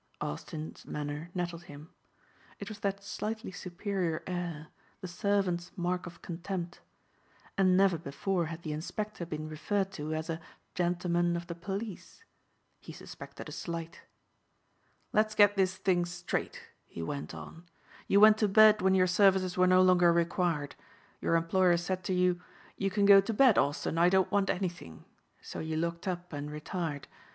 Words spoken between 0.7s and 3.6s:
manner nettled him. It was that slightly